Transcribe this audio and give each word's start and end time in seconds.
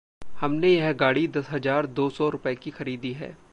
हमने 0.39 0.69
यह 0.69 0.91
गाड़ी 0.93 1.27
दस 1.27 1.49
हज़ार 1.49 1.85
दो 1.87 2.09
सौ 2.09 2.29
रुपए 2.29 2.55
की 2.55 2.71
ख़रीदी 2.71 3.11
है। 3.13 3.35